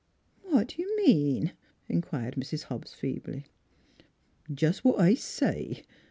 "What 0.41 0.69
do 0.69 0.81
you 0.81 0.97
mean?" 1.05 1.53
inquired 1.87 2.33
Mrs. 2.33 2.63
Hobbs 2.63 2.91
feebly." 2.91 3.45
Jest 4.51 4.83
what 4.83 4.99
I 4.99 5.13
say. 5.13 5.83